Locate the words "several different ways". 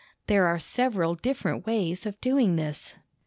0.57-2.07